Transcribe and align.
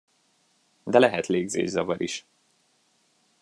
De 0.83 0.99
lehet 0.99 1.27
légzészavar 1.27 2.01
is. 2.01 2.25